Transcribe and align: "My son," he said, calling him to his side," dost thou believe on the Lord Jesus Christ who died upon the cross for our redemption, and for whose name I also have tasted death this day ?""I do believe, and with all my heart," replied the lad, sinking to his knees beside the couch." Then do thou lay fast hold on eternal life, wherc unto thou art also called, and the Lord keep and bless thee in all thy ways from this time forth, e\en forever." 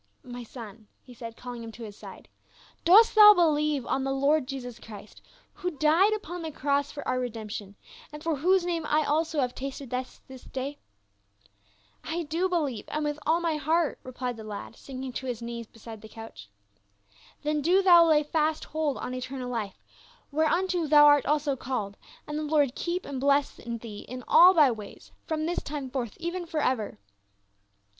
"My 0.23 0.41
son," 0.43 0.87
he 1.03 1.13
said, 1.13 1.37
calling 1.37 1.61
him 1.63 1.71
to 1.73 1.83
his 1.83 1.95
side," 1.95 2.27
dost 2.85 3.13
thou 3.13 3.35
believe 3.35 3.85
on 3.85 4.03
the 4.03 4.11
Lord 4.11 4.47
Jesus 4.47 4.79
Christ 4.79 5.21
who 5.53 5.77
died 5.77 6.11
upon 6.13 6.41
the 6.41 6.49
cross 6.51 6.91
for 6.91 7.07
our 7.07 7.19
redemption, 7.19 7.75
and 8.11 8.23
for 8.23 8.37
whose 8.37 8.65
name 8.65 8.83
I 8.87 9.03
also 9.03 9.41
have 9.41 9.53
tasted 9.53 9.89
death 9.89 10.19
this 10.27 10.43
day 10.45 10.79
?""I 12.03 12.23
do 12.23 12.49
believe, 12.49 12.85
and 12.87 13.03
with 13.05 13.19
all 13.27 13.39
my 13.41 13.57
heart," 13.57 13.99
replied 14.01 14.37
the 14.37 14.43
lad, 14.43 14.75
sinking 14.75 15.13
to 15.13 15.27
his 15.27 15.39
knees 15.39 15.67
beside 15.67 16.01
the 16.01 16.09
couch." 16.09 16.49
Then 17.43 17.61
do 17.61 17.83
thou 17.83 18.03
lay 18.03 18.23
fast 18.23 18.63
hold 18.65 18.97
on 18.97 19.13
eternal 19.13 19.51
life, 19.51 19.77
wherc 20.33 20.51
unto 20.51 20.87
thou 20.87 21.05
art 21.05 21.27
also 21.27 21.55
called, 21.55 21.95
and 22.25 22.39
the 22.39 22.43
Lord 22.43 22.73
keep 22.73 23.05
and 23.05 23.21
bless 23.21 23.51
thee 23.57 23.99
in 24.07 24.23
all 24.27 24.55
thy 24.55 24.71
ways 24.71 25.11
from 25.27 25.45
this 25.45 25.61
time 25.61 25.91
forth, 25.91 26.17
e\en 26.19 26.47
forever." 26.47 26.97